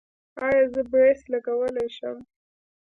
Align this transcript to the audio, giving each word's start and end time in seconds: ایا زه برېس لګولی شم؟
ایا 0.45 0.63
زه 0.73 0.81
برېس 0.91 1.21
لګولی 1.31 1.87
شم؟ 1.95 2.17